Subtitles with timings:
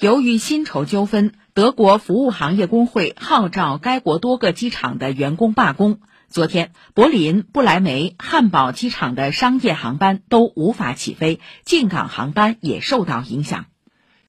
[0.00, 6.00] 由于薪酬纠纷，德国服务行业工会号召该国多个机场的员工罢工。
[6.26, 13.66] 昨天，柏林、不来梅、汉堡机场的商业航班都无法起飞，进港航班也受到影响。